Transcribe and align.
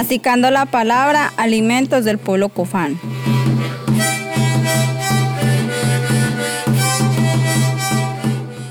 masticando 0.00 0.50
la 0.50 0.64
palabra 0.64 1.30
alimentos 1.36 2.06
del 2.06 2.16
pueblo 2.16 2.48
cofán. 2.48 2.98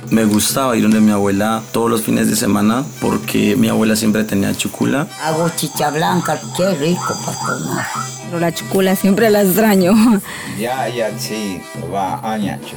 Me 0.09 0.25
gustaba 0.25 0.75
ir 0.75 0.81
donde 0.81 0.99
mi 1.01 1.11
abuela 1.11 1.61
todos 1.71 1.87
los 1.87 2.01
fines 2.01 2.27
de 2.31 2.35
semana 2.35 2.83
porque 2.99 3.55
mi 3.55 3.67
abuela 3.67 3.95
siempre 3.95 4.23
tenía 4.23 4.55
chucula. 4.55 5.05
Hago 5.21 5.47
chicha 5.49 5.91
blanca, 5.91 6.41
qué 6.57 6.73
rico 6.73 7.13
para 7.23 7.37
tomar. 7.37 7.85
Pero 8.25 8.39
la 8.39 8.51
chucula 8.51 8.95
siempre 8.95 9.29
la 9.29 9.43
extraño. 9.43 9.93
Ya, 10.57 10.89
ya, 10.89 11.11
sí, 11.19 11.61
va 11.93 12.19
añacho. 12.33 12.75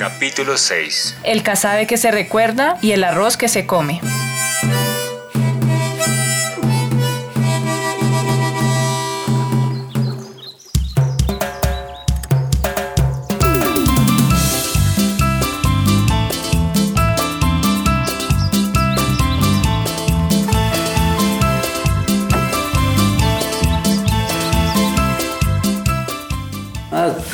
Capítulo 0.00 0.56
6. 0.56 1.18
El 1.24 1.42
casabe 1.42 1.86
que 1.86 1.98
se 1.98 2.10
recuerda 2.10 2.78
y 2.80 2.92
el 2.92 3.04
arroz 3.04 3.36
que 3.36 3.48
se 3.48 3.66
come. 3.66 4.00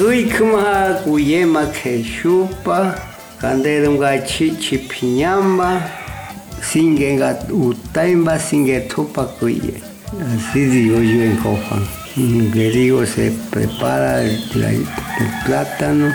Kuykma 0.07 1.03
kuyema 1.03 1.67
keshupa 1.67 2.95
kanderunga 3.41 4.19
chichi 4.19 4.79
piñamba 4.79 5.83
singenga 6.63 7.37
utaimba 7.51 8.39
singe 8.39 8.81
tupa 8.89 9.25
kuye. 9.25 9.83
Así 10.23 10.65
digo 10.67 10.99
yo 10.99 11.23
en 11.25 11.37
Cofán. 11.39 11.83
Que 12.53 12.71
digo, 12.71 13.05
se 13.05 13.33
prepara 13.51 14.23
el, 14.23 14.39
el 14.63 14.87
plátano, 15.45 16.15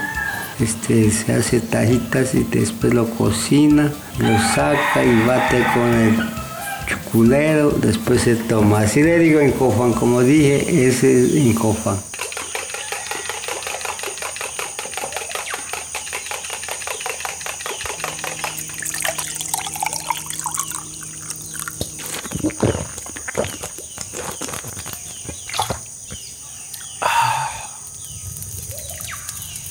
este, 0.61 1.11
se 1.11 1.33
hace 1.33 1.59
tajitas 1.59 2.33
y 2.33 2.45
después 2.45 2.93
lo 2.93 3.09
cocina, 3.09 3.91
lo 4.19 4.39
saca 4.55 5.03
y 5.03 5.27
bate 5.27 5.65
con 5.73 5.93
el 5.93 6.15
chuculero, 6.87 7.71
después 7.71 8.21
se 8.21 8.35
toma. 8.35 8.79
Así 8.79 9.03
le 9.03 9.19
digo 9.19 9.41
en 9.41 9.51
Cofán, 9.51 9.91
como 9.91 10.21
dije, 10.21 10.87
ese 10.87 11.25
es 11.25 11.35
en 11.35 11.53
Cofán. 11.55 11.97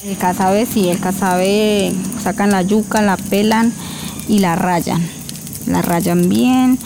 El 0.03 0.17
casabe 0.17 0.65
sí, 0.65 0.89
el 0.89 0.98
casabe 0.98 1.93
sacan 2.23 2.51
la 2.51 2.62
yuca, 2.62 3.03
la 3.03 3.19
pelan 3.19 3.70
y 4.29 4.39
la 4.39 4.56
rayan. 4.56 5.06
La 5.67 5.83
rayan 5.83 6.29
bien 6.29 6.79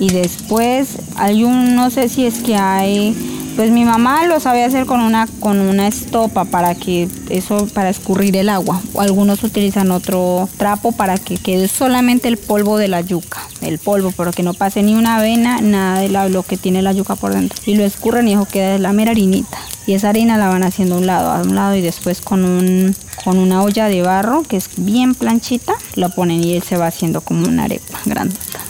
y 0.00 0.10
después 0.10 0.98
hay 1.14 1.44
un, 1.44 1.76
no 1.76 1.90
sé 1.90 2.08
si 2.08 2.26
es 2.26 2.40
que 2.40 2.56
hay, 2.56 3.14
pues 3.54 3.70
mi 3.70 3.84
mamá 3.84 4.26
lo 4.26 4.40
sabe 4.40 4.64
hacer 4.64 4.84
con 4.84 5.00
una, 5.00 5.28
con 5.38 5.60
una 5.60 5.86
estopa 5.86 6.44
para 6.44 6.74
que 6.74 7.08
eso, 7.30 7.68
para 7.72 7.88
escurrir 7.88 8.36
el 8.36 8.48
agua. 8.48 8.82
Algunos 8.98 9.44
utilizan 9.44 9.92
otro 9.92 10.48
trapo 10.56 10.90
para 10.90 11.18
que 11.18 11.36
quede 11.38 11.68
solamente 11.68 12.26
el 12.26 12.36
polvo 12.36 12.78
de 12.78 12.88
la 12.88 13.00
yuca, 13.00 13.42
el 13.60 13.78
polvo, 13.78 14.12
pero 14.16 14.32
que 14.32 14.42
no 14.42 14.54
pase 14.54 14.82
ni 14.82 14.96
una 14.96 15.16
avena, 15.16 15.60
nada 15.60 16.00
de 16.00 16.08
lo 16.30 16.42
que 16.42 16.56
tiene 16.56 16.82
la 16.82 16.92
yuca 16.92 17.14
por 17.14 17.32
dentro. 17.32 17.62
Y 17.64 17.76
lo 17.76 17.84
escurren 17.84 18.26
y 18.26 18.32
eso 18.32 18.44
queda 18.44 18.76
la 18.78 18.92
mera 18.92 19.12
harinita. 19.12 19.58
Y 19.86 19.94
esa 19.94 20.08
harina 20.08 20.36
la 20.36 20.48
van 20.48 20.64
haciendo 20.64 20.96
a 20.96 20.98
un 20.98 21.06
lado, 21.06 21.30
a 21.30 21.42
un 21.42 21.54
lado 21.54 21.76
y 21.76 21.80
después 21.80 22.20
con 22.20 22.44
un 22.44 22.94
con 23.24 23.38
una 23.38 23.62
olla 23.62 23.88
de 23.88 24.02
barro 24.02 24.42
que 24.42 24.56
es 24.56 24.70
bien 24.76 25.14
planchita, 25.14 25.74
lo 25.94 26.10
ponen 26.10 26.42
y 26.42 26.54
él 26.54 26.62
se 26.62 26.76
va 26.76 26.86
haciendo 26.86 27.20
como 27.20 27.46
una 27.46 27.64
arepa 27.64 27.98
grandota. 28.04 28.60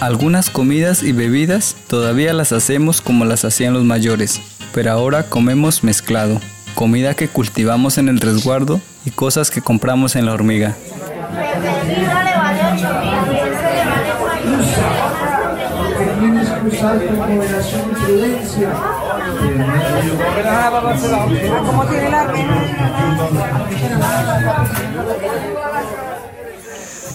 Algunas 0.00 0.50
comidas 0.50 1.04
y 1.04 1.12
bebidas 1.12 1.76
todavía 1.86 2.32
las 2.32 2.50
hacemos 2.50 3.00
como 3.00 3.24
las 3.24 3.44
hacían 3.44 3.72
los 3.72 3.84
mayores, 3.84 4.40
pero 4.74 4.90
ahora 4.90 5.28
comemos 5.28 5.84
mezclado, 5.84 6.40
comida 6.72 7.14
que 7.14 7.28
cultivamos 7.28 7.98
en 7.98 8.08
el 8.08 8.20
resguardo 8.20 8.80
y 9.04 9.10
cosas 9.10 9.50
que 9.50 9.62
compramos 9.62 10.16
en 10.16 10.26
la 10.26 10.32
hormiga. 10.32 10.76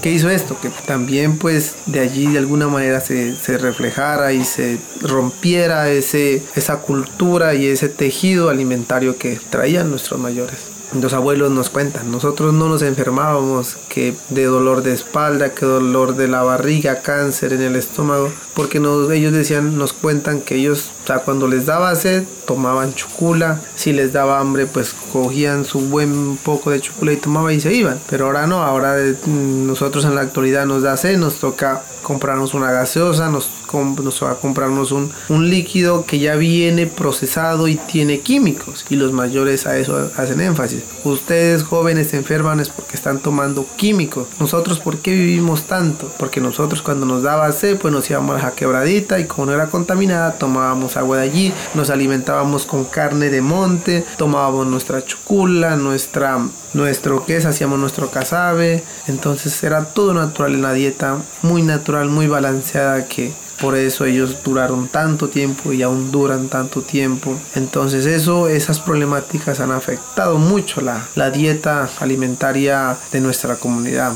¿Qué 0.01 0.11
hizo 0.11 0.29
esto? 0.29 0.59
Que 0.61 0.69
también 0.85 1.37
pues 1.37 1.75
de 1.85 1.99
allí 1.99 2.27
de 2.27 2.37
alguna 2.37 2.67
manera 2.67 3.01
se, 3.01 3.35
se 3.35 3.57
reflejara 3.57 4.31
y 4.33 4.45
se 4.45 4.77
rompiera 5.01 5.89
ese, 5.89 6.43
esa 6.55 6.77
cultura 6.77 7.55
y 7.55 7.65
ese 7.65 7.89
tejido 7.89 8.49
alimentario 8.49 9.17
que 9.17 9.39
traían 9.49 9.89
nuestros 9.89 10.19
mayores. 10.19 10.76
Los 10.93 11.13
abuelos 11.13 11.51
nos 11.51 11.69
cuentan, 11.69 12.11
nosotros 12.11 12.53
no 12.53 12.69
nos 12.69 12.81
enfermábamos 12.81 13.75
que 13.89 14.15
de 14.29 14.45
dolor 14.45 14.83
de 14.83 14.93
espalda, 14.93 15.53
que 15.53 15.65
dolor 15.65 16.15
de 16.15 16.29
la 16.29 16.43
barriga, 16.43 17.01
cáncer 17.01 17.51
en 17.51 17.61
el 17.61 17.75
estómago, 17.75 18.31
porque 18.53 18.77
ellos 18.77 19.33
decían, 19.33 19.77
nos 19.77 19.91
cuentan 19.91 20.41
que 20.41 20.55
ellos, 20.55 20.91
cuando 21.25 21.47
les 21.47 21.65
daba 21.65 21.93
sed, 21.95 22.23
tomaban 22.45 22.95
chucula, 22.95 23.59
si 23.75 23.91
les 23.91 24.13
daba 24.13 24.39
hambre, 24.39 24.65
pues 24.65 24.95
cogían 25.11 25.65
su 25.65 25.81
buen 25.81 26.37
poco 26.37 26.71
de 26.71 26.79
chucula 26.79 27.11
y 27.11 27.17
tomaban 27.17 27.53
y 27.53 27.59
se 27.59 27.73
iban. 27.73 27.99
Pero 28.09 28.27
ahora 28.27 28.47
no, 28.47 28.63
ahora 28.63 28.97
eh, 28.99 29.15
nosotros 29.27 30.05
en 30.05 30.15
la 30.15 30.21
actualidad 30.21 30.65
nos 30.65 30.83
da 30.83 30.95
sed, 30.95 31.17
nos 31.17 31.35
toca 31.35 31.83
comprarnos 32.01 32.53
una 32.53 32.71
gaseosa, 32.71 33.29
nos, 33.29 33.49
nos 33.73 34.23
va 34.23 34.31
a 34.31 34.35
comprarnos 34.35 34.91
un, 34.91 35.11
un 35.29 35.49
líquido 35.49 36.05
que 36.05 36.19
ya 36.19 36.35
viene 36.35 36.87
procesado 36.87 37.67
y 37.67 37.75
tiene 37.75 38.19
químicos. 38.19 38.85
Y 38.89 38.95
los 38.95 39.11
mayores 39.11 39.65
a 39.67 39.77
eso 39.77 40.11
hacen 40.17 40.41
énfasis. 40.41 40.83
Ustedes 41.03 41.63
jóvenes 41.63 42.07
se 42.07 42.17
enferman 42.17 42.59
es 42.59 42.69
porque 42.69 42.95
están 42.95 43.19
tomando 43.19 43.65
químicos. 43.75 44.27
Nosotros, 44.39 44.79
¿por 44.79 44.97
qué 44.99 45.11
vivimos 45.11 45.63
tanto? 45.63 46.11
Porque 46.17 46.41
nosotros 46.41 46.81
cuando 46.81 47.05
nos 47.05 47.23
daba 47.23 47.51
sed, 47.51 47.77
pues 47.77 47.93
nos 47.93 48.09
íbamos 48.09 48.39
a 48.39 48.45
la 48.45 48.51
quebradita 48.51 49.19
y 49.19 49.25
como 49.25 49.47
no 49.47 49.53
era 49.53 49.67
contaminada, 49.67 50.33
tomábamos 50.33 50.97
agua 50.97 51.17
de 51.17 51.23
allí, 51.23 51.53
nos 51.73 51.89
alimentábamos 51.89 52.65
con 52.65 52.85
carne 52.85 53.29
de 53.29 53.41
monte, 53.41 54.05
tomábamos 54.17 54.67
nuestra 54.67 55.03
chucula, 55.03 55.75
nuestra 55.75 56.39
nuestro 56.73 57.25
queso, 57.25 57.49
hacíamos 57.49 57.79
nuestro 57.79 58.11
casabe, 58.11 58.83
entonces 59.07 59.63
era 59.63 59.85
todo 59.85 60.13
natural 60.13 60.53
en 60.53 60.61
la 60.61 60.73
dieta, 60.73 61.17
muy 61.41 61.63
natural, 61.63 62.09
muy 62.09 62.27
balanceada 62.27 63.05
que 63.07 63.33
por 63.59 63.75
eso 63.75 64.05
ellos 64.05 64.43
duraron 64.43 64.87
tanto 64.87 65.29
tiempo 65.29 65.73
y 65.73 65.81
aún 65.81 66.11
duran 66.11 66.47
tanto 66.47 66.81
tiempo. 66.81 67.35
Entonces 67.55 68.05
eso, 68.05 68.47
esas 68.47 68.79
problemáticas 68.79 69.59
han 69.59 69.71
afectado 69.71 70.37
mucho 70.37 70.81
la, 70.81 71.07
la 71.15 71.31
dieta 71.31 71.89
alimentaria 71.99 72.97
de 73.11 73.21
nuestra 73.21 73.55
comunidad. 73.55 74.13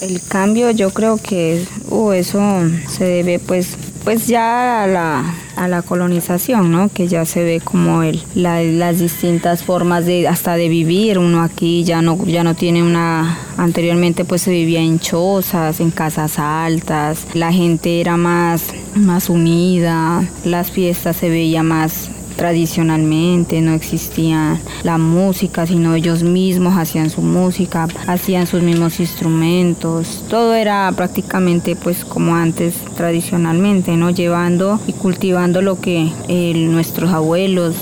El 0.00 0.22
cambio 0.22 0.70
yo 0.70 0.90
creo 0.90 1.16
que 1.16 1.66
uh, 1.88 2.12
eso 2.12 2.40
se 2.86 3.04
debe 3.04 3.40
pues 3.40 3.76
pues 4.04 4.28
ya 4.28 4.84
a 4.84 4.86
la, 4.86 5.34
a 5.56 5.68
la 5.68 5.82
colonización, 5.82 6.70
¿no? 6.70 6.88
Que 6.88 7.08
ya 7.08 7.24
se 7.24 7.42
ve 7.42 7.60
como 7.62 8.02
el, 8.02 8.22
la- 8.34 8.62
las 8.62 8.98
distintas 9.00 9.62
formas 9.64 10.04
de 10.06 10.28
hasta 10.28 10.54
de 10.56 10.68
vivir. 10.68 11.18
Uno 11.18 11.42
aquí 11.42 11.82
ya 11.84 12.02
no 12.02 12.24
ya 12.26 12.44
no 12.44 12.54
tiene 12.54 12.82
una 12.82 13.38
anteriormente 13.56 14.24
pues 14.24 14.42
se 14.42 14.50
vivía 14.50 14.80
en 14.80 14.98
chozas, 15.00 15.80
en 15.80 15.90
casas 15.90 16.38
altas. 16.38 17.26
La 17.34 17.52
gente 17.52 18.00
era 18.00 18.16
más 18.16 18.72
más 18.94 19.28
unida, 19.28 20.22
las 20.44 20.70
fiestas 20.70 21.16
se 21.16 21.28
veía 21.30 21.62
más 21.62 22.10
tradicionalmente, 22.36 23.60
no 23.60 23.72
existía 23.72 24.60
la 24.82 24.98
música, 24.98 25.66
sino 25.66 25.94
ellos 25.94 26.22
mismos 26.22 26.76
hacían 26.76 27.10
su 27.10 27.22
música, 27.22 27.88
hacían 28.06 28.46
sus 28.46 28.62
mismos 28.62 29.00
instrumentos, 29.00 30.24
todo 30.28 30.54
era 30.54 30.92
prácticamente 30.94 31.76
pues 31.76 32.04
como 32.04 32.36
antes 32.36 32.74
tradicionalmente, 32.96 33.96
¿no? 33.96 34.10
Llevando 34.10 34.80
y 34.86 34.92
cultivando 34.92 35.62
lo 35.62 35.80
que 35.80 36.10
eh, 36.28 36.52
nuestros 36.54 37.10
abuelos, 37.12 37.74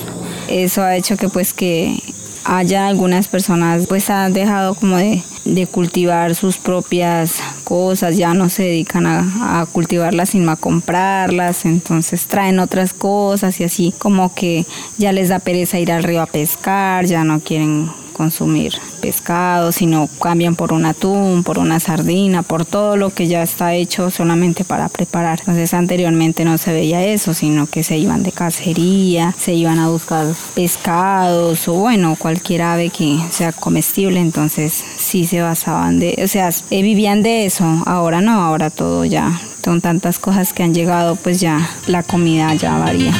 eso 0.49 0.83
ha 0.83 0.97
hecho 0.97 1.17
que 1.17 1.29
pues 1.29 1.53
que 1.53 1.99
haya 2.45 2.87
algunas 2.89 3.29
personas 3.29 3.87
pues 3.87 4.11
han 4.11 4.33
dejado 4.33 4.75
como 4.75 4.99
de, 4.99 5.23
de 5.45 5.67
cultivar 5.67 6.35
sus 6.35 6.59
propias 6.59 7.41
cosas, 7.65 8.17
ya 8.17 8.35
no 8.35 8.49
se 8.49 8.63
dedican 8.63 9.07
a, 9.07 9.61
a, 9.61 9.67
cultivarlas 9.67 10.31
sino 10.31 10.53
a 10.53 10.57
comprarlas, 10.57 11.65
entonces 11.65 12.27
traen 12.27 12.59
otras 12.61 12.93
cosas 12.93 13.59
y 13.61 13.65
así 13.65 13.93
como 13.99 14.35
que 14.35 14.67
ya 14.99 15.13
les 15.13 15.31
da 15.31 15.39
pereza 15.39 15.79
ir 15.79 15.91
al 15.91 16.05
río 16.05 16.23
a 16.23 16.27
pescar, 16.27 17.07
ya 17.07 17.25
no 17.25 17.41
quieren 17.41 18.04
consumir 18.15 18.73
pescado, 19.03 19.73
sino 19.73 20.09
cambian 20.23 20.57
por 20.57 20.73
un 20.73 20.87
atún, 20.87 21.45
por 21.45 21.59
una 21.59 21.81
sardina, 21.81 22.43
por 22.43 22.65
todo 22.65 22.97
lo 22.97 23.11
que 23.11 23.27
ya 23.27 23.43
está 23.43 23.75
hecho 23.75 24.11
solamente 24.11 24.65
para 24.65 24.89
preparar. 24.89 25.41
Entonces 25.41 25.75
anteriormente 25.75 26.47
no 26.47 26.57
se 26.57 26.73
veía 26.73 27.05
eso, 27.05 27.35
sino 27.35 27.67
que 27.67 27.83
se 27.83 27.99
iban 27.99 28.23
de 28.23 28.33
cacería, 28.33 29.35
se 29.39 29.53
iban 29.53 29.79
a 29.79 29.89
buscar 29.89 30.27
pescados 30.55 31.69
o 31.69 31.75
bueno, 31.75 32.17
cualquier 32.19 32.63
ave 32.63 32.89
que 32.89 33.19
sea 33.31 33.53
comestible, 33.53 34.21
entonces 34.21 34.85
sí 34.97 35.27
se 35.27 35.43
basaban 35.43 35.99
de, 36.01 36.19
o 36.25 36.29
sea, 36.29 36.49
eh, 36.71 36.83
vivían 36.83 37.23
de 37.23 37.45
eso, 37.45 37.83
ahora 37.87 38.21
no, 38.21 38.43
ahora 38.43 38.71
todo 38.71 39.05
ya, 39.05 39.41
son 39.65 39.81
tantas 39.81 40.19
cosas 40.19 40.53
que 40.53 40.63
han 40.63 40.75
llegado, 40.75 41.17
pues 41.17 41.41
ya 41.41 41.69
la 41.87 42.03
comida 42.03 42.55
ya 42.55 42.79
varía. 42.79 43.13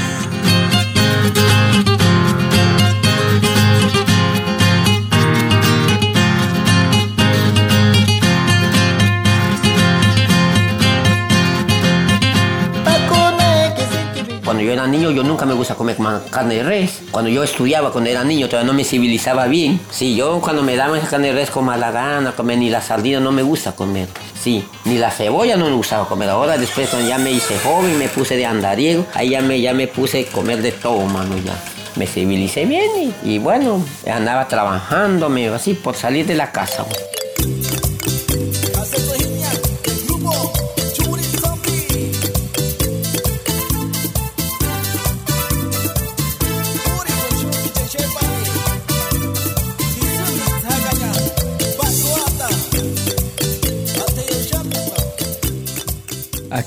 Yo 14.65 14.73
era 14.73 14.87
niño, 14.87 15.11
yo 15.11 15.23
nunca 15.23 15.47
me 15.47 15.55
gusta 15.55 15.75
comer 15.75 15.97
carne 16.31 16.57
de 16.57 16.63
res. 16.63 17.03
Cuando 17.11 17.31
yo 17.31 17.43
estudiaba, 17.43 17.93
cuando 17.93 18.11
era 18.11 18.25
niño, 18.25 18.49
todavía 18.49 18.67
no 18.67 18.77
me 18.77 18.85
civilizaba 18.85 19.47
bien. 19.47 19.81
Sí, 19.91 20.17
yo 20.17 20.41
cuando 20.41 20.63
me 20.63 20.77
daban 20.77 20.99
esa 20.99 21.09
carne 21.09 21.29
de 21.29 21.35
res 21.35 21.51
como 21.51 21.71
a 21.71 21.77
la 21.77 21.91
gana, 21.91 22.33
comer 22.33 22.59
ni 22.59 22.71
la 22.71 22.81
sardina, 22.81 23.21
no 23.21 23.33
me 23.33 23.43
gusta 23.43 23.73
comer. 23.73 24.09
Sí, 24.41 24.65
ni 24.85 24.99
la 24.99 25.11
cebolla 25.11 25.57
no 25.57 25.67
me 25.67 25.73
gustaba 25.75 26.07
comer. 26.09 26.29
Ahora 26.31 26.59
después 26.59 26.89
cuando 26.89 27.09
ya 27.09 27.19
me 27.19 27.33
hice 27.33 27.59
joven, 27.61 27.99
me 27.99 28.09
puse 28.09 28.37
de 28.37 28.47
andariego, 28.47 29.07
ahí 29.15 29.31
ya 29.31 29.41
me, 29.43 29.61
ya 29.61 29.73
me 29.73 29.87
puse 29.87 30.27
a 30.29 30.33
comer 30.33 30.63
de 30.63 30.73
todo, 30.73 31.01
mano, 31.07 31.37
ya. 31.39 31.55
Me 31.97 32.07
civilicé 32.09 32.67
bien 32.67 33.15
y, 33.25 33.35
y 33.35 33.39
bueno, 33.39 33.85
andaba 34.13 34.49
trabajando, 34.49 35.29
me, 35.29 35.47
así, 35.49 35.75
por 35.75 35.95
salir 35.95 36.27
de 36.27 36.35
la 36.35 36.51
casa. 36.51 36.85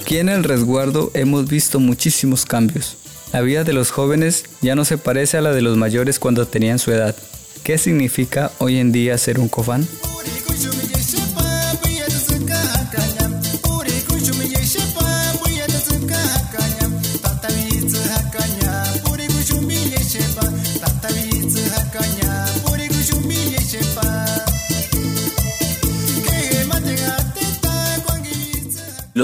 Aquí 0.07 0.19
en 0.19 0.29
el 0.29 0.45
resguardo 0.45 1.11
hemos 1.13 1.49
visto 1.49 1.81
muchísimos 1.81 2.45
cambios. 2.45 2.95
La 3.33 3.41
vida 3.41 3.65
de 3.65 3.73
los 3.73 3.91
jóvenes 3.91 4.45
ya 4.61 4.73
no 4.73 4.85
se 4.85 4.97
parece 4.97 5.35
a 5.35 5.41
la 5.41 5.51
de 5.51 5.61
los 5.61 5.75
mayores 5.75 6.17
cuando 6.17 6.47
tenían 6.47 6.79
su 6.79 6.93
edad. 6.93 7.13
¿Qué 7.61 7.77
significa 7.77 8.53
hoy 8.59 8.77
en 8.77 8.93
día 8.93 9.17
ser 9.17 9.37
un 9.37 9.49
cofán? 9.49 9.85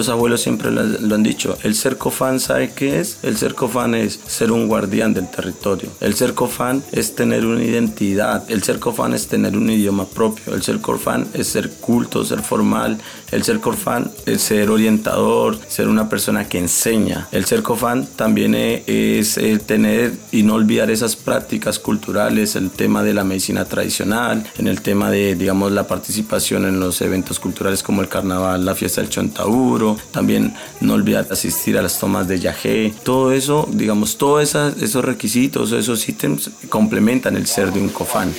Los 0.03 0.09
abuelos 0.09 0.41
siempre 0.41 0.69
lo 0.69 1.15
han 1.15 1.23
dicho, 1.23 1.57
el 1.63 1.75
ser 1.75 1.97
cofán, 1.97 2.41
¿sabe 2.41 2.73
qué 2.75 3.00
es? 3.00 3.19
El 3.23 3.38
ser 3.38 3.55
cofán 3.55 3.95
es 3.95 4.19
ser 4.27 4.51
un 4.51 4.67
guardián 4.67 5.13
del 5.13 5.31
territorio. 5.31 5.89
El 6.01 6.13
ser 6.15 6.33
cofán 6.33 6.83
es 6.91 7.15
tener 7.15 7.45
una 7.45 7.63
identidad. 7.63 8.44
El 8.51 8.63
ser 8.63 8.79
cofán 8.79 9.13
es 9.13 9.27
tener 9.29 9.55
un 9.55 9.69
idioma 9.69 10.05
propio. 10.05 10.55
El 10.55 10.61
ser 10.61 10.81
cofán 10.81 11.25
es 11.33 11.47
ser 11.47 11.69
culto, 11.69 12.25
ser 12.25 12.41
formal. 12.41 12.97
El 13.31 13.44
ser 13.44 13.61
cofán 13.61 14.11
es 14.25 14.41
ser 14.41 14.69
orientador, 14.71 15.57
ser 15.69 15.88
una 15.88 16.09
persona 16.09 16.50
que 16.50 16.59
enseña. 16.59 17.29
El 17.31 17.45
ser 17.45 17.63
cofán 17.63 18.05
también 18.05 18.55
es 18.55 19.39
tener 19.65 20.11
y 20.33 20.44
no 20.44 20.55
olvidar 20.55 20.91
esas 20.91 21.15
prácticas 21.15 21.79
culturales, 21.79 22.57
el 22.57 22.71
tema 22.71 23.03
de 23.03 23.13
la 23.13 23.23
medicina 23.23 23.63
tradicional, 23.63 24.45
en 24.57 24.67
el 24.67 24.81
tema 24.81 25.09
de, 25.09 25.35
digamos, 25.35 25.71
la 25.71 25.88
participación 25.88 26.65
en 26.65 26.81
los 26.81 27.01
eventos 27.01 27.39
culturales 27.39 27.81
como 27.81 28.01
el 28.01 28.09
carnaval, 28.09 28.65
la 28.65 28.75
fiesta 28.75 29.00
del 29.00 29.09
Chontauro, 29.09 29.92
también 30.11 30.55
no 30.81 30.93
olvidar 30.93 31.27
asistir 31.31 31.77
a 31.77 31.81
las 31.81 31.99
tomas 31.99 32.27
de 32.27 32.39
yagé, 32.39 32.93
todo 33.03 33.31
eso, 33.31 33.67
digamos, 33.71 34.17
todos 34.17 34.55
esos 34.81 35.05
requisitos, 35.05 35.71
esos 35.71 36.07
ítems 36.07 36.49
complementan 36.69 37.35
el 37.35 37.47
ser 37.47 37.71
de 37.71 37.79
un 37.79 37.89
cofán. 37.89 38.33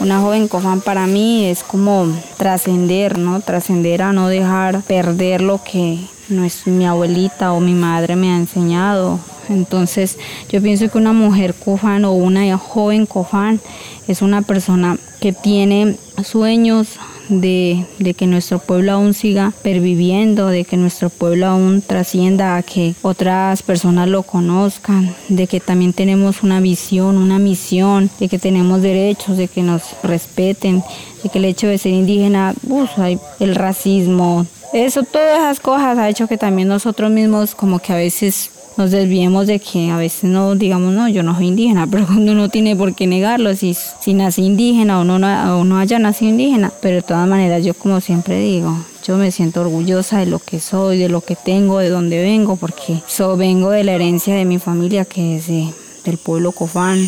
Una 0.00 0.20
joven 0.20 0.48
cofán 0.48 0.80
para 0.80 1.06
mí 1.06 1.46
es 1.46 1.62
como 1.62 2.06
trascender, 2.36 3.18
¿no? 3.18 3.40
Trascender 3.40 4.02
a 4.02 4.12
no 4.12 4.28
dejar 4.28 4.82
perder 4.82 5.40
lo 5.40 5.62
que 5.62 5.98
no 6.28 6.44
es 6.44 6.66
mi 6.66 6.86
abuelita 6.86 7.52
o 7.52 7.60
mi 7.60 7.74
madre 7.74 8.16
me 8.16 8.30
ha 8.32 8.36
enseñado. 8.36 9.18
Entonces 9.48 10.18
yo 10.50 10.60
pienso 10.60 10.90
que 10.90 10.98
una 10.98 11.12
mujer 11.12 11.54
cofán 11.54 12.04
o 12.04 12.12
una 12.12 12.56
joven 12.58 13.06
cofán 13.06 13.60
es 14.06 14.22
una 14.22 14.42
persona 14.42 14.98
que 15.20 15.32
tiene 15.32 15.96
sueños, 16.22 16.98
de, 17.28 18.14
que 18.16 18.26
nuestro 18.26 18.58
pueblo 18.58 18.92
aún 18.92 19.14
siga 19.14 19.52
perviviendo, 19.62 20.48
de 20.48 20.64
que 20.64 20.76
nuestro 20.76 21.10
pueblo 21.10 21.46
aún 21.46 21.82
trascienda 21.82 22.56
a 22.56 22.62
que 22.62 22.94
otras 23.02 23.62
personas 23.62 24.08
lo 24.08 24.22
conozcan, 24.22 25.14
de 25.28 25.46
que 25.46 25.60
también 25.60 25.92
tenemos 25.92 26.42
una 26.42 26.60
visión, 26.60 27.16
una 27.16 27.38
misión, 27.38 28.10
de 28.18 28.28
que 28.28 28.38
tenemos 28.38 28.82
derechos, 28.82 29.36
de 29.36 29.48
que 29.48 29.62
nos 29.62 29.82
respeten, 30.02 30.82
de 31.22 31.28
que 31.28 31.38
el 31.38 31.44
hecho 31.44 31.66
de 31.66 31.78
ser 31.78 31.92
indígena, 31.92 32.54
hay 32.96 33.18
el 33.40 33.54
racismo, 33.54 34.46
eso, 34.72 35.02
todas 35.02 35.38
esas 35.38 35.60
cosas 35.60 35.98
ha 35.98 36.08
hecho 36.08 36.26
que 36.26 36.38
también 36.38 36.68
nosotros 36.68 37.10
mismos 37.10 37.54
como 37.54 37.78
que 37.78 37.92
a 37.92 37.96
veces 37.96 38.50
nos 38.76 38.92
desviemos 38.92 39.48
de 39.48 39.58
que 39.58 39.90
a 39.90 39.96
veces 39.96 40.24
no 40.24 40.54
digamos, 40.54 40.94
no, 40.94 41.08
yo 41.08 41.22
no 41.22 41.34
soy 41.34 41.48
indígena, 41.48 41.86
pero 41.90 42.06
uno 42.10 42.48
tiene 42.48 42.76
por 42.76 42.94
qué 42.94 43.06
negarlo, 43.06 43.54
si, 43.56 43.74
si 43.74 44.14
nací 44.14 44.42
indígena 44.42 45.00
o 45.00 45.04
no, 45.04 45.16
o 45.16 45.64
no 45.64 45.78
haya 45.78 45.98
nacido 45.98 46.30
indígena, 46.30 46.72
pero 46.80 46.96
de 46.96 47.02
todas 47.02 47.28
maneras 47.28 47.64
yo 47.64 47.74
como 47.74 48.00
siempre 48.00 48.40
digo, 48.40 48.76
yo 49.04 49.16
me 49.16 49.32
siento 49.32 49.62
orgullosa 49.62 50.18
de 50.18 50.26
lo 50.26 50.38
que 50.38 50.60
soy, 50.60 50.98
de 50.98 51.08
lo 51.08 51.22
que 51.22 51.34
tengo, 51.34 51.78
de 51.78 51.88
dónde 51.88 52.22
vengo, 52.22 52.56
porque 52.56 53.00
so, 53.06 53.36
vengo 53.36 53.70
de 53.70 53.82
la 53.82 53.92
herencia 53.92 54.34
de 54.34 54.44
mi 54.44 54.58
familia 54.58 55.04
que 55.04 55.36
es 55.36 55.48
del 55.48 56.18
pueblo 56.18 56.52
cofán. 56.52 56.98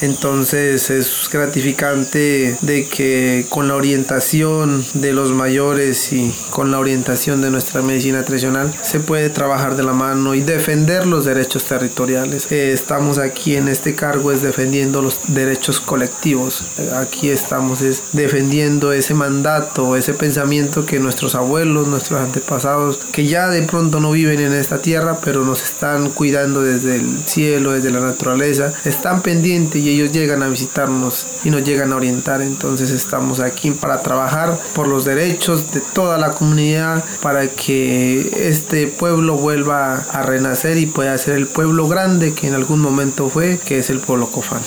Entonces 0.00 0.90
es 0.90 1.28
gratificante 1.32 2.56
de 2.60 2.86
que 2.86 3.46
con 3.48 3.68
la 3.68 3.74
orientación 3.74 4.84
de 4.94 5.12
los 5.12 5.32
mayores 5.32 6.12
y 6.12 6.32
con 6.50 6.70
la 6.70 6.78
orientación 6.78 7.40
de 7.40 7.50
nuestra 7.50 7.82
medicina 7.82 8.24
tradicional 8.24 8.72
se 8.82 9.00
puede 9.00 9.30
trabajar 9.30 9.76
de 9.76 9.82
la 9.82 9.92
mano 9.92 10.34
y 10.34 10.40
defender 10.40 11.06
los 11.06 11.24
derechos 11.24 11.64
territoriales. 11.64 12.50
Eh, 12.50 12.72
estamos 12.72 13.18
aquí 13.18 13.56
en 13.56 13.68
este 13.68 13.94
cargo 13.94 14.32
es 14.32 14.42
defendiendo 14.42 15.02
los 15.02 15.20
derechos 15.28 15.80
colectivos. 15.80 16.64
Aquí 16.94 17.30
estamos 17.30 17.82
es 17.82 18.02
defendiendo 18.12 18.92
ese 18.92 19.14
mandato, 19.14 19.96
ese 19.96 20.14
pensamiento 20.14 20.86
que 20.86 20.98
nuestros 20.98 21.34
abuelos, 21.34 21.88
nuestros 21.88 22.20
antepasados, 22.20 22.98
que 23.12 23.26
ya 23.26 23.48
de 23.48 23.62
pronto 23.62 24.00
no 24.00 24.12
viven 24.12 24.40
en 24.40 24.52
esta 24.52 24.80
tierra, 24.80 25.18
pero 25.24 25.44
nos 25.44 25.62
están 25.62 26.10
cuidando 26.10 26.62
desde 26.62 26.96
el 26.96 27.24
cielo, 27.26 27.72
desde 27.72 27.90
la 27.90 28.00
naturaleza, 28.00 28.72
están 28.84 29.22
pendientes 29.22 29.87
ellos 29.88 30.12
llegan 30.12 30.42
a 30.42 30.48
visitarnos 30.48 31.26
y 31.44 31.50
nos 31.50 31.64
llegan 31.64 31.92
a 31.92 31.96
orientar. 31.96 32.42
Entonces 32.42 32.90
estamos 32.90 33.40
aquí 33.40 33.70
para 33.70 34.02
trabajar 34.02 34.58
por 34.74 34.88
los 34.88 35.04
derechos 35.04 35.72
de 35.72 35.80
toda 35.80 36.18
la 36.18 36.32
comunidad 36.32 37.04
para 37.22 37.48
que 37.48 38.48
este 38.48 38.86
pueblo 38.86 39.36
vuelva 39.36 39.96
a 39.96 40.22
renacer 40.22 40.78
y 40.78 40.86
pueda 40.86 41.16
ser 41.18 41.34
el 41.34 41.46
pueblo 41.46 41.88
grande 41.88 42.34
que 42.34 42.48
en 42.48 42.54
algún 42.54 42.80
momento 42.80 43.28
fue, 43.28 43.58
que 43.58 43.78
es 43.78 43.90
el 43.90 44.00
pueblo 44.00 44.30
Cofán. 44.30 44.62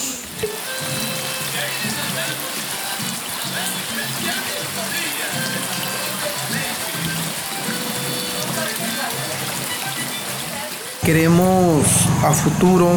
Queremos 11.04 11.88
a 12.24 12.32
futuro 12.32 12.92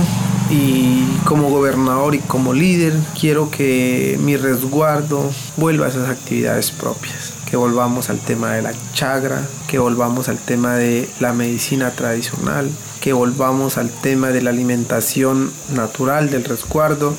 y 0.51 1.05
como 1.25 1.49
gobernador 1.51 2.15
y 2.15 2.19
como 2.19 2.53
líder 2.53 2.95
quiero 3.19 3.51
que 3.51 4.19
mi 4.23 4.37
resguardo 4.37 5.31
vuelva 5.57 5.87
a 5.87 5.89
esas 5.89 6.09
actividades 6.09 6.71
propias, 6.71 7.33
que 7.49 7.57
volvamos 7.57 8.11
al 8.11 8.19
tema 8.19 8.53
de 8.53 8.63
la 8.63 8.73
chagra, 8.93 9.47
que 9.69 9.79
volvamos 9.79 10.29
al 10.29 10.39
tema 10.39 10.77
de 10.77 11.09
la 11.21 11.33
medicina 11.33 11.91
tradicional, 11.91 12.71
que 13.01 13.13
volvamos 13.13 13.79
al 13.79 13.91
tema 13.91 14.29
de 14.29 14.43
la 14.43 14.51
alimentación 14.51 15.53
natural 15.75 16.31
del 16.31 16.45
resguardo 16.45 17.15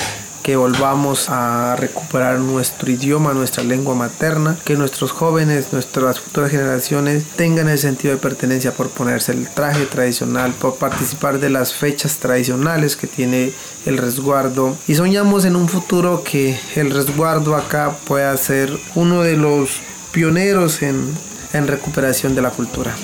que 0.45 0.55
volvamos 0.55 1.31
a 1.31 1.75
recuperar 1.75 2.37
nuestro 2.37 2.91
idioma, 2.91 3.33
nuestra 3.33 3.63
lengua 3.63 3.95
materna, 3.95 4.55
que 4.63 4.75
nuestros 4.75 5.11
jóvenes, 5.11 5.73
nuestras 5.73 6.19
futuras 6.19 6.51
generaciones 6.51 7.23
tengan 7.35 7.67
el 7.67 7.79
sentido 7.79 8.13
de 8.13 8.19
pertenencia 8.21 8.71
por 8.71 8.89
ponerse 8.89 9.31
el 9.31 9.49
traje 9.49 9.87
tradicional, 9.87 10.53
por 10.53 10.75
participar 10.75 11.39
de 11.39 11.49
las 11.49 11.73
fechas 11.73 12.17
tradicionales 12.17 12.95
que 12.95 13.07
tiene 13.07 13.53
el 13.87 13.97
resguardo 13.97 14.77
y 14.87 14.93
soñamos 14.93 15.45
en 15.45 15.55
un 15.55 15.67
futuro 15.67 16.21
que 16.23 16.59
el 16.75 16.91
resguardo 16.91 17.55
acá 17.55 17.97
pueda 18.05 18.37
ser 18.37 18.71
uno 18.93 19.23
de 19.23 19.37
los 19.37 19.79
pioneros 20.11 20.83
en, 20.83 21.11
en 21.53 21.65
recuperación 21.65 22.35
de 22.35 22.43
la 22.43 22.51
cultura. 22.51 22.95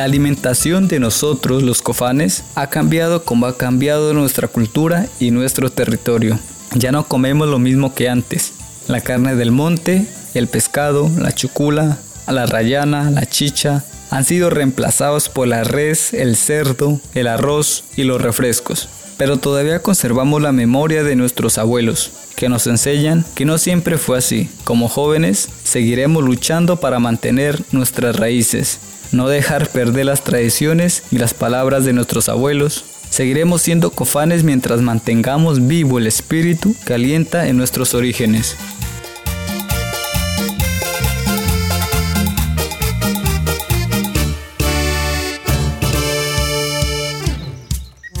La 0.00 0.04
alimentación 0.04 0.88
de 0.88 0.98
nosotros, 0.98 1.62
los 1.62 1.82
cofanes, 1.82 2.42
ha 2.54 2.70
cambiado 2.70 3.22
como 3.22 3.44
ha 3.44 3.58
cambiado 3.58 4.14
nuestra 4.14 4.48
cultura 4.48 5.06
y 5.20 5.30
nuestro 5.30 5.70
territorio. 5.70 6.38
Ya 6.74 6.90
no 6.90 7.04
comemos 7.04 7.48
lo 7.48 7.58
mismo 7.58 7.94
que 7.94 8.08
antes. 8.08 8.54
La 8.88 9.02
carne 9.02 9.34
del 9.34 9.52
monte, 9.52 10.06
el 10.32 10.48
pescado, 10.48 11.10
la 11.18 11.34
chucula, 11.34 11.98
la 12.26 12.46
rayana, 12.46 13.10
la 13.10 13.26
chicha, 13.26 13.84
han 14.08 14.24
sido 14.24 14.48
reemplazados 14.48 15.28
por 15.28 15.48
la 15.48 15.64
res, 15.64 16.14
el 16.14 16.34
cerdo, 16.34 16.98
el 17.14 17.26
arroz 17.26 17.84
y 17.94 18.04
los 18.04 18.22
refrescos. 18.22 18.88
Pero 19.18 19.36
todavía 19.36 19.82
conservamos 19.82 20.40
la 20.40 20.52
memoria 20.52 21.02
de 21.02 21.14
nuestros 21.14 21.58
abuelos, 21.58 22.10
que 22.36 22.48
nos 22.48 22.66
enseñan 22.66 23.26
que 23.34 23.44
no 23.44 23.58
siempre 23.58 23.98
fue 23.98 24.16
así. 24.16 24.48
Como 24.64 24.88
jóvenes, 24.88 25.50
seguiremos 25.62 26.24
luchando 26.24 26.80
para 26.80 26.98
mantener 27.00 27.60
nuestras 27.70 28.16
raíces 28.16 28.78
no 29.12 29.28
dejar 29.28 29.68
perder 29.68 30.06
las 30.06 30.22
tradiciones 30.22 31.02
y 31.10 31.18
las 31.18 31.34
palabras 31.34 31.84
de 31.84 31.92
nuestros 31.92 32.28
abuelos. 32.28 32.84
Seguiremos 33.10 33.62
siendo 33.62 33.90
cofanes 33.90 34.44
mientras 34.44 34.80
mantengamos 34.80 35.66
vivo 35.66 35.98
el 35.98 36.06
espíritu 36.06 36.74
que 36.86 36.94
alienta 36.94 37.48
en 37.48 37.56
nuestros 37.56 37.94
orígenes. 37.94 38.56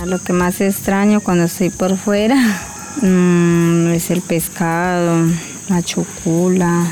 Lo 0.04 0.18
que 0.18 0.32
más 0.32 0.60
extraño 0.60 1.20
cuando 1.20 1.44
estoy 1.44 1.70
por 1.70 1.96
fuera 1.96 2.34
mm, 3.02 3.92
es 3.92 4.10
el 4.10 4.22
pescado, 4.22 5.24
la 5.68 5.82
chucula, 5.82 6.90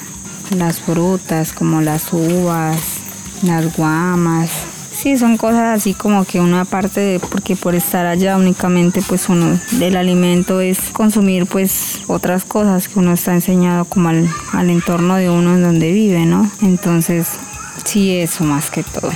las 0.57 0.79
frutas 0.79 1.53
como 1.53 1.81
las 1.81 2.13
uvas, 2.13 2.98
las 3.43 3.77
guamas. 3.77 4.51
Sí, 4.93 5.17
son 5.17 5.37
cosas 5.37 5.79
así 5.79 5.95
como 5.95 6.25
que 6.25 6.41
una 6.41 6.65
parte 6.65 7.01
de, 7.01 7.21
porque 7.21 7.55
por 7.55 7.77
estar 7.77 8.07
allá 8.07 8.37
únicamente 8.37 9.01
pues 9.07 9.29
uno 9.29 9.61
del 9.73 9.97
alimento 9.97 10.61
es 10.61 10.79
consumir 10.93 11.47
pues 11.47 12.01
otras 12.09 12.45
cosas 12.45 12.89
que 12.89 12.99
uno 12.99 13.13
está 13.13 13.33
enseñado 13.33 13.85
como 13.85 14.09
al, 14.09 14.29
al 14.53 14.71
entorno 14.71 15.15
de 15.15 15.31
uno 15.31 15.55
en 15.55 15.63
donde 15.63 15.93
vive, 15.93 16.27
¿no? 16.27 16.51
Entonces, 16.63 17.29
sí, 17.85 18.17
eso 18.17 18.43
más 18.43 18.71
que 18.71 18.83
todo. 18.83 19.13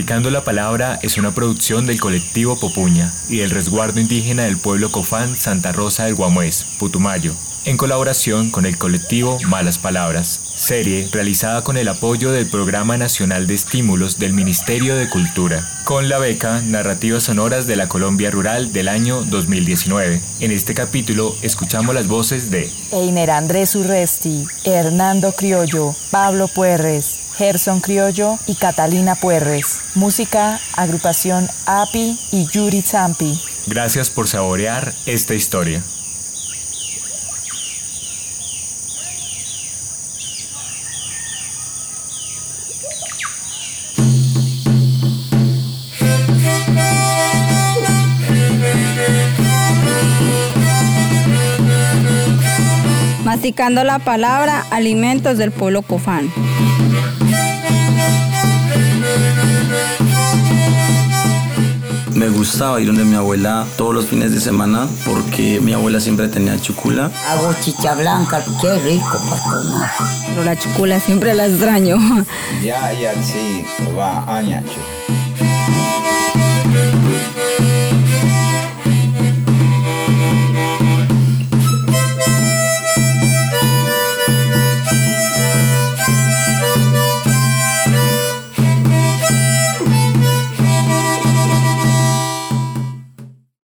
La 0.00 0.44
Palabra 0.44 0.98
es 1.02 1.18
una 1.18 1.34
producción 1.34 1.86
del 1.86 2.00
colectivo 2.00 2.58
Popuña 2.58 3.12
y 3.28 3.36
del 3.36 3.50
resguardo 3.50 4.00
indígena 4.00 4.44
del 4.44 4.56
pueblo 4.56 4.90
Cofán 4.90 5.36
Santa 5.36 5.72
Rosa 5.72 6.06
del 6.06 6.14
Guamués, 6.14 6.64
Putumayo, 6.78 7.34
en 7.66 7.76
colaboración 7.76 8.50
con 8.50 8.64
el 8.64 8.78
colectivo 8.78 9.38
Malas 9.46 9.78
Palabras, 9.78 10.40
serie 10.54 11.08
realizada 11.12 11.62
con 11.62 11.76
el 11.76 11.86
apoyo 11.86 12.32
del 12.32 12.46
Programa 12.46 12.96
Nacional 12.96 13.46
de 13.46 13.54
Estímulos 13.54 14.18
del 14.18 14.32
Ministerio 14.32 14.96
de 14.96 15.10
Cultura, 15.10 15.68
con 15.84 16.08
la 16.08 16.18
beca 16.18 16.62
Narrativas 16.62 17.24
Sonoras 17.24 17.66
de 17.66 17.76
la 17.76 17.88
Colombia 17.88 18.30
Rural 18.30 18.72
del 18.72 18.88
año 18.88 19.22
2019. 19.22 20.22
En 20.40 20.50
este 20.50 20.74
capítulo 20.74 21.36
escuchamos 21.42 21.94
las 21.94 22.08
voces 22.08 22.50
de 22.50 22.72
Einer 22.90 23.30
Andrés 23.30 23.74
Urresti, 23.74 24.46
Hernando 24.64 25.32
Criollo, 25.32 25.94
Pablo 26.10 26.48
Puerres, 26.48 27.19
Gerson 27.36 27.80
Criollo 27.80 28.38
y 28.46 28.54
Catalina 28.54 29.14
Puerres. 29.14 29.80
Música, 29.94 30.60
agrupación 30.74 31.48
API 31.66 32.18
y 32.32 32.46
Yuri 32.46 32.82
Zampi. 32.82 33.40
Gracias 33.66 34.10
por 34.10 34.28
saborear 34.28 34.92
esta 35.06 35.34
historia. 35.34 35.82
Masticando 53.24 53.84
la 53.84 54.00
palabra, 54.00 54.66
alimentos 54.70 55.38
del 55.38 55.52
pueblo 55.52 55.82
cofán. 55.82 56.30
Me 62.14 62.28
gustaba 62.28 62.80
ir 62.80 62.86
donde 62.86 63.04
mi 63.04 63.14
abuela 63.14 63.66
todos 63.76 63.94
los 63.94 64.06
fines 64.06 64.32
de 64.32 64.40
semana 64.40 64.86
porque 65.04 65.60
mi 65.60 65.72
abuela 65.72 66.00
siempre 66.00 66.28
tenía 66.28 66.60
chucula. 66.60 67.10
Hago 67.28 67.54
chicha 67.62 67.94
blanca, 67.94 68.42
qué 68.60 68.78
rico 68.80 69.18
para 69.28 69.62
tomar. 69.62 69.90
Pero 70.28 70.44
la 70.44 70.56
chucula 70.58 71.00
siempre 71.00 71.34
la 71.34 71.46
extraño. 71.46 71.96
Ya, 72.62 72.92
ya, 72.92 73.12
sí, 73.22 73.64
va, 73.96 74.24
añacho. 74.36 74.80